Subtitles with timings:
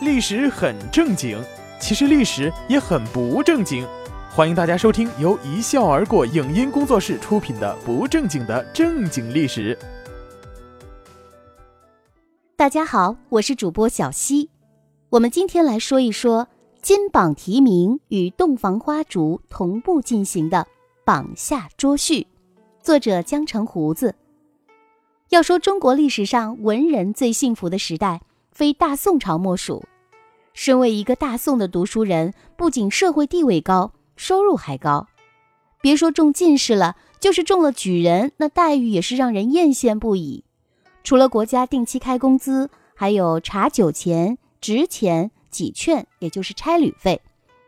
[0.00, 1.38] 历史很正经，
[1.78, 3.86] 其实历史也很不正经。
[4.30, 9.78] 欢迎大家收听由一笑而过影音工作室出品的《不正经的正经历史》。
[12.56, 14.48] 大家好，我是主播小溪。
[15.10, 16.48] 我们今天来说一说
[16.80, 20.66] 金榜题名与洞房花烛同步进行的
[21.04, 22.24] 榜下捉婿。
[22.80, 24.14] 作者江城胡子。
[25.28, 29.84] 要说中国历史上文人最幸福的时代，非大宋朝莫属。
[30.52, 35.06] 身为一个大宋的读书人，不仅社会地位高，收入还高。
[35.80, 40.44] 别说中进士了，就是中了举人，那待遇也是让人艳羡不已。
[41.02, 47.22] 除了国家定期开工资，还有茶酒钱、值钱、几券，也就是差旅费、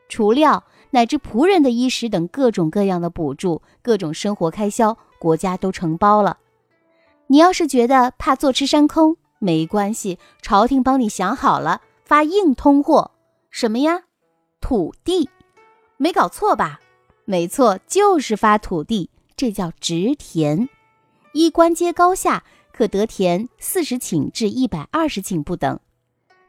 [0.08, 6.36] 除料乃至仆人的衣食等各种各样的补助，各种生活开销，国家都承包了。
[7.28, 13.10] 你要是觉得怕坐吃山空，没关系，朝廷帮你想好了，发硬通货，
[13.50, 14.04] 什么呀？
[14.60, 15.28] 土地，
[15.96, 16.78] 没搞错吧？
[17.24, 20.68] 没错，就是发土地，这叫植田。
[21.32, 25.80] 依官阶高下，可得田四十顷至一百二十顷不等。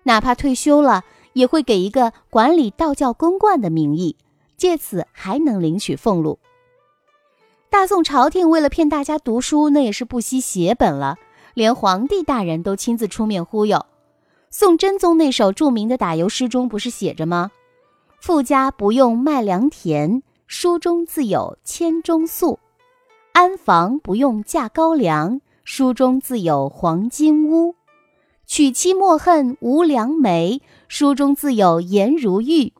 [0.04, 4.18] 哪怕退休了，也会给一个管理道教公观的名义，
[4.56, 6.38] 借此还能领取俸禄。
[7.72, 11.18] 大宋朝廷为了骗大家读书，那也是不惜血本了，
[11.54, 13.86] 连皇帝大人都亲自出面忽悠。
[14.50, 17.52] 宋真宗那首著名的打油诗中不是写着吗
[18.22, 22.60] ？“富家不用麦良田，书中自有千钟粟；
[23.34, 27.76] 安房不用架高粱，书中自有黄金屋；
[28.46, 32.74] 娶妻莫恨无良媒，书中自有颜如玉；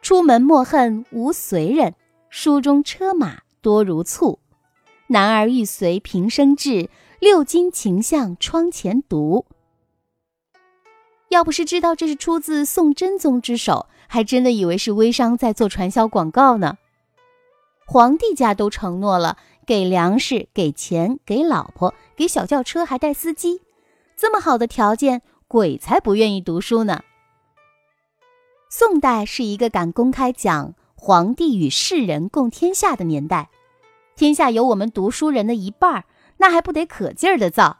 [0.00, 1.94] 出门莫恨无随人，
[2.28, 4.38] 书中车马。”多如簇，
[5.08, 6.88] 男儿欲随平生志，
[7.20, 9.44] 六经情向窗前读。
[11.28, 16.78] 要不是知道这是出自宋真宗之手，还真的以为是微商在做传销广告呢。
[17.86, 19.36] 皇帝家都承诺了，
[19.66, 23.60] 给粮食、给钱、给老婆、给小轿车，还带司机，
[24.16, 27.02] 这么好的条件，鬼才不愿意读书呢。
[28.70, 30.74] 宋代是一个敢公开讲。
[30.94, 33.48] 皇帝与世人共天下的年代，
[34.16, 36.04] 天下有我们读书人的一半儿，
[36.40, 37.76] 那还不得可劲儿的造？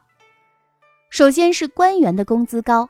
[1.09, 2.89] 首先是官员的工资高，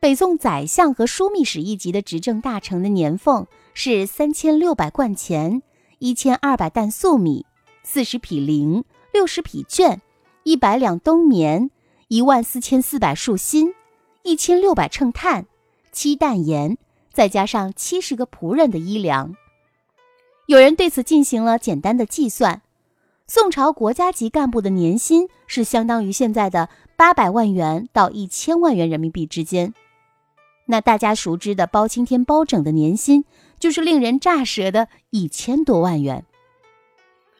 [0.00, 5.62] 北宋宰相和枢密使一级的执政大臣的年俸是三千六百贯钱、
[5.98, 7.44] 一千二百担粟米、
[7.82, 8.82] 四十匹绫、
[9.12, 9.98] 六十匹绢、
[10.42, 11.70] 一百两冬棉、
[12.08, 13.74] 一万四千四百束薪、
[14.22, 15.44] 一千六百秤炭、
[15.92, 16.78] 七担盐，
[17.12, 19.36] 再加上七十个仆人的衣粮。
[20.46, 22.62] 有人对此进行了简单的计算，
[23.26, 29.72] 宋朝国家级干部的年薪是相当于现在的八百万元到一千万元人民币之间。
[30.66, 33.24] 那大家熟知的包青天、包拯的年薪
[33.58, 36.26] 就是令人咋舌的一千多万元。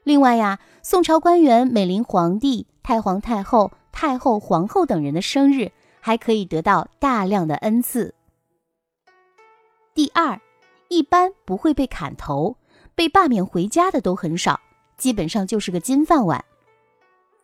[0.05, 5.71] 另外呀，宋朝官员每临皇帝、太皇太后、太后、皇后等人的生日，
[6.01, 8.15] 还可以得到大量的恩赐。
[9.95, 10.41] 第二，
[10.89, 12.57] 一般不会被砍头。
[12.97, 14.61] 被罢免回家的都很少，
[14.97, 16.45] 基本上就是个金饭碗。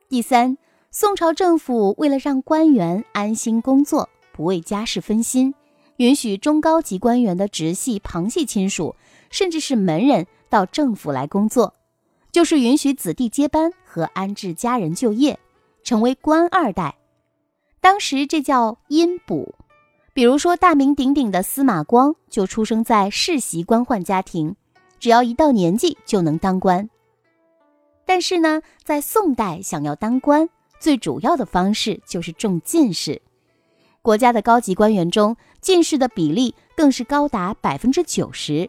[0.08, 0.56] 第三，
[0.90, 5.54] 宋朝政府为了让官员安心工作，不为家事分心，
[5.96, 8.94] 允许中高级官员的直系、旁系亲属，
[9.30, 11.74] 甚至是门人到政府来工作，
[12.32, 15.38] 就是允许子弟接班和安置家人就业，
[15.82, 16.96] 成为官二代。
[17.80, 19.54] 当时这叫荫补。
[20.12, 24.56] 比如说，大名鼎鼎的司马光就出生在世袭官宦家庭。
[24.98, 26.90] 只要一到年纪就能当官，
[28.10, 30.48] 但是呢，在宋代想要当官，
[30.80, 33.22] 最主要的方式就是中进士。
[34.02, 38.68] 国家的高级官员中，进士的比例更是高达百分之九十。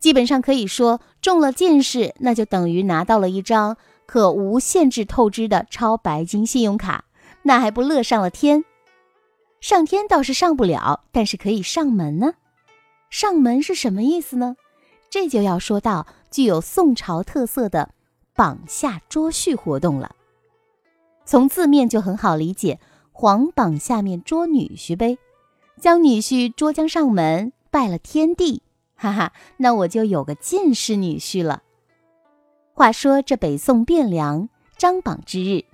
[0.00, 3.76] 基本上可以说，中了进士，那就等于拿到了一张
[4.06, 7.04] 可无限制透支的超白金信用卡，
[7.42, 8.64] 那还不乐上了天？
[9.60, 12.32] 上天倒是上不了，但是可以上门呢。
[13.08, 14.56] 上门是什么意思呢？
[15.08, 17.90] 这就要说到具有宋朝特色的
[18.38, 20.14] 榜下捉婿活动了。
[21.24, 22.78] 从字面就很好理解，
[23.10, 25.18] 皇榜下面捉女婿呗，
[25.80, 28.62] 将女婿捉将上门拜了天地，
[28.94, 31.64] 哈哈，那我就有个进士女婿了。
[32.74, 35.64] 话说这北宋汴梁张榜之日，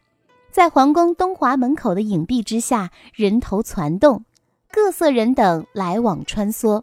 [0.51, 4.25] 在皇宫东华门口的影壁之下，人头攒动，
[4.73, 6.83] 各色人等来往穿梭。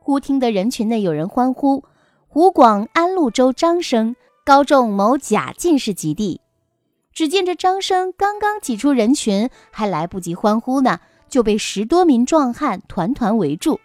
[0.00, 1.82] 忽听得人群内有人欢呼
[2.28, 6.40] ：“湖广安陆州张生高中某甲进士及第。”
[7.14, 10.98] 只见这张生刚刚挤出人群，还来不及欢呼呢，
[11.28, 13.78] 就被十多名壮汉团团围住。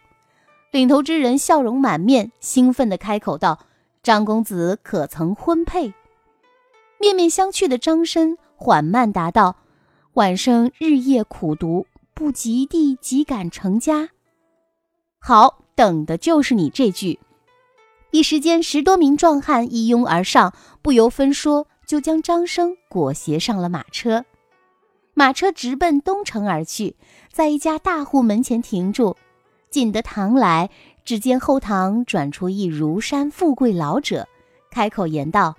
[0.71, 3.59] 领头之人笑容满面，兴奋地开口道
[4.01, 5.93] ：“张公子可曾婚配？”
[6.99, 9.57] 面面相觑的张生缓慢答道
[10.13, 11.85] ：“晚生日夜苦读，
[12.15, 14.09] 不及第即敢成家。”
[15.21, 17.19] 好，等的就是你这句。
[18.11, 24.25] 一时间，十多名壮汉一拥而上，不由分说就将张生裹挟上了马车。
[25.13, 26.95] 马车直奔东城而去，
[27.31, 29.15] 在一家大户门前停住。
[29.69, 30.71] 进得堂来，
[31.05, 34.27] 只见后堂转出一如山富贵老者，
[34.71, 35.55] 开口言道：“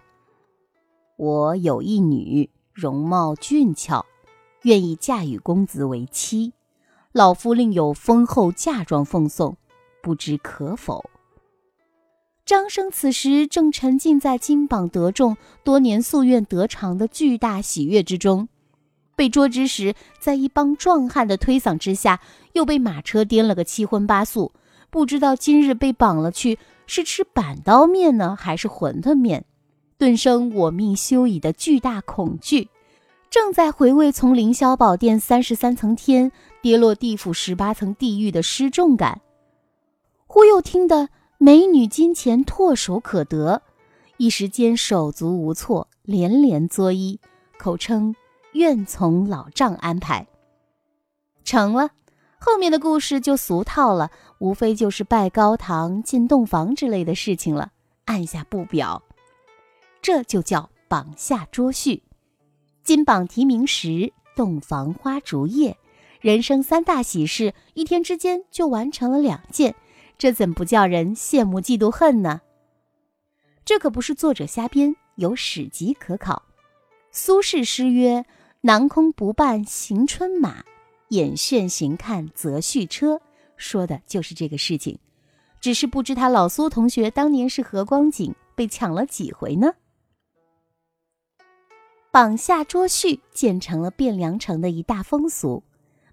[1.17, 4.05] 我有一女，容貌俊俏，
[4.63, 6.53] 愿意嫁与公子为妻。
[7.13, 9.57] 老夫另有丰厚嫁妆奉送，
[10.03, 11.05] 不知可否？”
[12.51, 18.49] 张生此时正沉浸在金榜得中、多年夙愿得偿的巨大喜悦之中。
[19.15, 22.21] 被捉之时，在一帮壮汉的推搡之下，
[22.53, 24.51] 又被马车颠了个七荤八素。
[24.91, 26.59] 不知道今日被绑了去，
[26.89, 29.45] 是吃板刀面呢，还是馄饨面？
[29.97, 32.69] 顿生我命休矣的巨大恐惧。
[33.31, 39.21] 正在回味从凌霄宝殿三十三层天跌落地府十八层地狱的失重感，
[40.27, 41.11] 忽又听得
[41.43, 43.63] 美女金钱唾手可得，
[44.19, 47.19] 一时间手足无措，连连作揖，
[47.59, 48.15] 口称。
[48.53, 50.27] 愿从老丈安排。
[51.43, 51.93] 成了，
[52.39, 57.71] 后面的故事就俗套了，无非就是拜高堂、进洞房之类的事情了，
[58.05, 59.03] 按下不表。
[60.03, 62.03] 这就叫榜下捉婿。
[62.85, 65.79] 金榜题名时，洞房花烛夜，
[66.21, 69.75] 人生三大喜事，一天之间就完成了两件，
[70.21, 72.43] 这怎不叫人羡慕嫉妒恨呢？
[73.65, 76.43] 这可不是作者瞎编，有史籍可考。
[77.11, 78.27] 苏轼诗曰。
[78.63, 80.63] 囊空不伴行春马，
[81.09, 83.23] 眼眩行看择婿车，
[83.57, 84.99] 说的就是这个事情。
[85.63, 89.73] 只是不知他老苏同学当年是何光景，被抢了几回呢？
[92.11, 95.63] 榜下捉婿建成了汴梁城的一大风俗。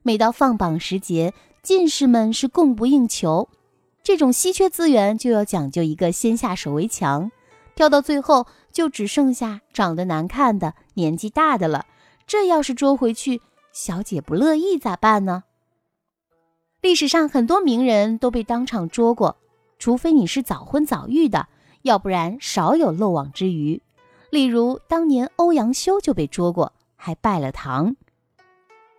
[0.01, 3.50] 每到放榜时节，进士们是供不应求，
[4.07, 7.30] 这种稀缺资源就要讲究一个先下手为强，
[7.75, 11.86] 挑到最后就只剩下长得难看的、年纪大的了。
[12.25, 13.42] 这要是捉回去，
[13.74, 15.44] 小姐不乐意咋办呢？
[16.80, 19.36] 历史上很多名人都被当场捉过，
[19.77, 21.50] 除非你是早婚早育的，
[21.81, 23.81] 要不然少有漏网之鱼。
[24.30, 27.98] 例如当年欧阳修就被捉过，还拜了堂。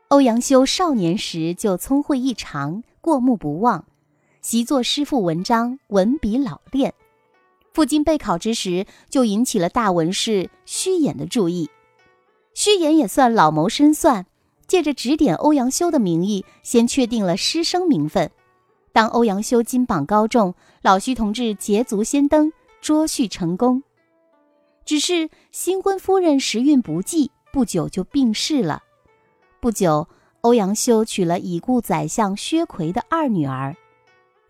[0.09, 3.87] 欧阳修少年时就聪慧异常，过目不忘，
[4.41, 6.95] 习作诗赋文章，文笔老练。
[7.73, 11.69] 赴京备考之时，就引起了大文士虚掩的注意。
[12.55, 14.27] 虚衍也算老谋深算，
[14.67, 18.31] 借着指点欧阳修的名义，先确定了师生名分。
[18.93, 23.83] 当欧阳修金榜高中，老虚同志捷足先登，捉婿成功。
[24.85, 28.83] 只是新婚夫人时运不济，不久就病逝了。
[29.61, 30.09] 不久，
[30.41, 33.77] 欧阳修娶了已故宰相薛奎的二女儿。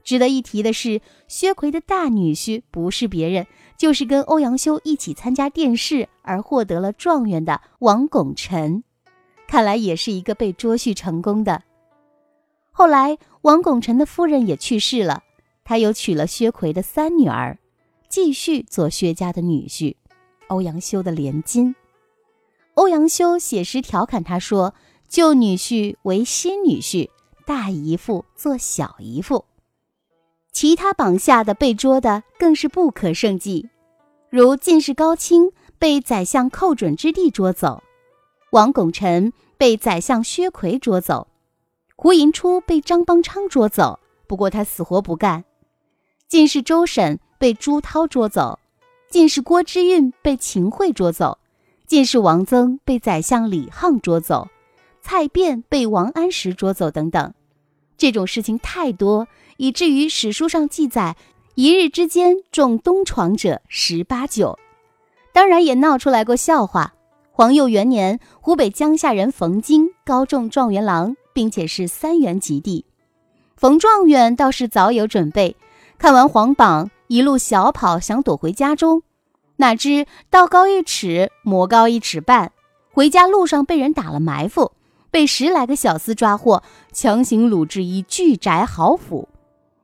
[0.09, 3.47] 值得一提的是，薛奎的大女婿不是别人，
[3.77, 8.85] 就是跟欧阳修一起参加殿试而获得了状元的王拱辰。
[9.47, 11.63] 看来也是一个被捉婿成功的。
[12.73, 15.25] 后来，王拱辰的夫人也去世了，
[15.63, 17.59] 他又娶了薛奎的三女儿，
[18.09, 19.95] 继续做薛家的女婿，
[20.47, 21.75] 欧阳修的连襟。
[22.77, 24.73] 欧阳修写诗调侃他说
[25.07, 27.11] ：“旧女婿为新女婿，
[27.45, 29.45] 大姨父做小姨父。”
[30.53, 33.69] 其他榜下的被捉的更是不可胜计，
[34.31, 37.83] 如进士高清被宰相寇准之地捉走，
[38.51, 41.29] 王拱辰被宰相薛奎捉走，
[41.97, 45.43] 胡寅初被张邦昌捉走，不过他死活不干；
[46.29, 48.59] 进士周审被朱涛捉走，
[49.09, 51.39] 进士郭之运被秦桧捉走，
[51.87, 54.49] 进士王增被宰相李沆捉走，
[55.01, 57.33] 蔡卞被王安石捉走等等。
[57.97, 59.27] 这种事情太多，
[59.59, 61.17] 以至于史书上记载，
[61.57, 64.57] 一日之间中东床者十八九。
[65.33, 66.95] 当然也闹出来过笑话。
[67.33, 72.85] 皇佑元年，湖北江夏人冯京高中状元郎，并且是三元及第。
[73.57, 75.57] 冯状元倒是早有准备，
[75.99, 79.03] 看完皇榜，一路小跑想躲回家中，
[79.57, 82.53] 哪知道高一尺，魔高一尺半，
[82.93, 84.71] 回家路上被人打了埋伏。
[85.11, 86.63] 被十来个小厮抓获，
[86.93, 89.29] 强行掳至一巨宅豪府。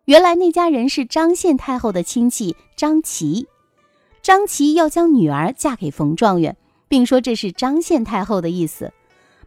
[0.04, 3.48] 原来那家人是张献太后的亲戚张琪，
[4.22, 6.56] 张琪要将女儿嫁给冯状元，
[6.88, 8.92] 并说这是张献太后的意思，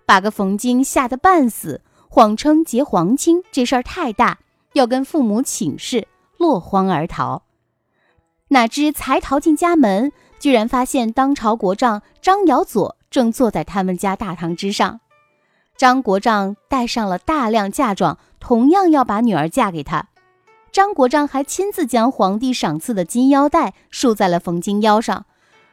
[0.05, 4.39] 把个冯京吓得半死，谎称结皇亲这事儿太大，
[4.73, 7.43] 要跟父母请示，落荒而逃。
[8.47, 15.01] 哪知才逃进家门，居然发现当朝国丈张尧佐正坐在他们家大堂之上。
[15.77, 20.07] 张国丈带上了大量嫁妆，同样要把女儿嫁给他。
[20.77, 25.25] 张国丈还亲自将皇帝赏赐的金腰带束在了冯京腰上，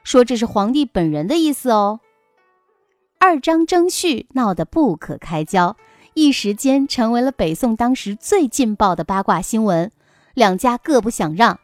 [0.02, 2.00] 说这是皇帝本人的意思哦。
[3.18, 5.76] 二张争婿闹得不可开交，
[6.14, 9.92] 一时间成为了北宋当时最劲爆的八卦新闻。
[10.32, 11.60] 两家各不相让。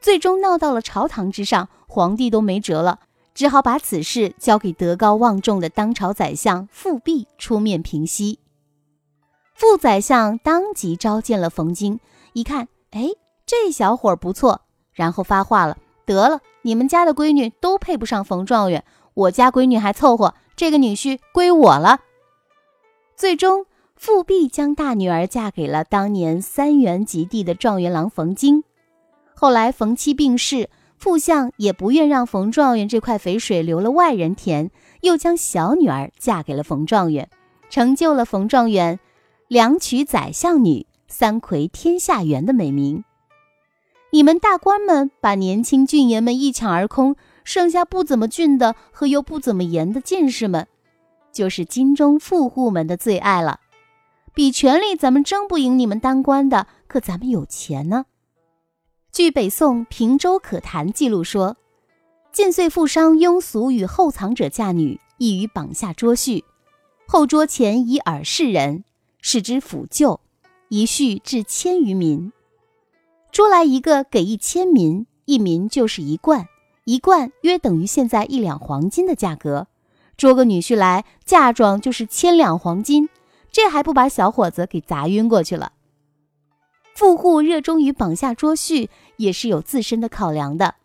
[0.00, 3.00] 最终闹到了朝堂之上，皇帝都没辙了，
[3.34, 8.38] 只好把此事交给德高望重的当朝宰相富弼出面平息。
[9.54, 12.00] 副宰相当即召见了冯京，
[12.32, 13.10] 一看，哎，
[13.44, 14.62] 这小伙不错，
[14.92, 18.84] 然后发话了：“得了，你们家的闺女都配不上冯状元，
[19.14, 22.00] 我家闺女还凑合，这个女婿归我了。”
[23.14, 28.64] 最终，富弼将大女儿嫁给了当年三元及第的状元郎冯京。
[29.34, 34.70] 后来冯妻病逝，副相也不愿让冯状元这块肥水流了外人田，
[35.02, 37.28] 又将小女儿嫁给了冯状元，
[37.68, 38.98] 成就了冯状元
[39.48, 43.04] “两娶宰相女，三魁天下元”的美名。
[44.10, 47.14] 你们大官们把年轻俊颜们一抢而空，
[47.44, 50.66] 剩下不怎么俊的和又不怎么严的进士们，
[51.32, 53.60] 就是京中富户们的最爱了。
[54.34, 58.06] 比权力咱们争不赢你们当官的，可咱们有钱呢。
[59.12, 61.56] 据北宋《平州可谈》记录说，
[62.32, 66.42] 晋岁富商庸俗与后藏者嫁女，亦于榜下捉婿。
[67.06, 68.84] 后桌前以耳示人，
[69.20, 70.18] 使之抚旧，
[70.74, 72.32] 一序至千余民。
[73.30, 76.48] 捉来一个给一千民，一民就是一贯，
[76.86, 79.66] 一贯约等于现在一两黄金的价格。
[80.16, 83.10] 捉个女婿来，嫁妆就是千两黄金，
[83.50, 85.72] 这还不把小伙子给砸晕过去了？
[86.94, 88.88] 富户热衷于绑下捉婿，
[89.18, 90.76] 也是有自身的考量的。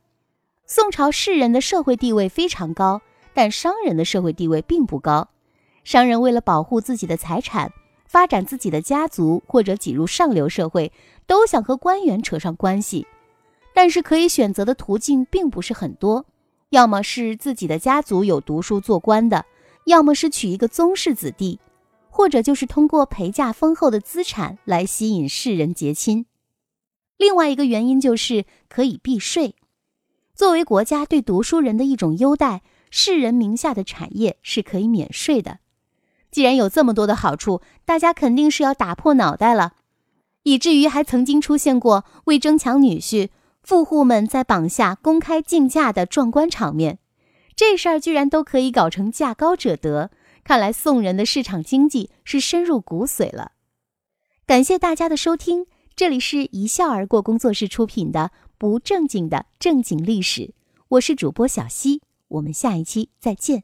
[0.65, 2.99] 宋朝士人的社会地位非常高，
[3.33, 5.29] 但商人的社会地位并不高。
[5.85, 7.71] 商人为了保护自己的财产、
[8.07, 10.91] 发展自己的家族或者挤入上流社会，
[11.25, 13.05] 都想和官员扯上关系，
[13.73, 16.25] 但是可以选择的途径并不是很多。
[16.69, 19.45] 要么是自己的家族有读书做官的，
[19.85, 21.59] 要么是娶一个宗室子弟。
[22.09, 26.25] 或者就是通过陪嫁丰厚的资产来吸引世人结亲，
[27.15, 29.53] 另外一个原因就是可以避税。
[30.33, 35.59] 作为国家对读书人的一种优待，世人名下的产业是可以免税的。
[36.37, 39.73] 既然有这么多的好处，大家肯定是要打破脑袋了，
[40.43, 43.29] 以至于还曾经出现过为争抢女婿，
[43.63, 46.99] 富户们在榜下公开竞价的壮观场面。
[47.55, 50.11] 这事儿居然都可以搞成价高者得。
[50.43, 53.53] 看来宋人的市场经济是深入骨髓了。
[54.45, 55.65] 感谢大家的收听，
[55.95, 58.29] 这里是一笑而过工作室出品的
[58.59, 60.53] 不正经的正经历史，
[60.89, 63.63] 我是主播小溪，我们下一期再见。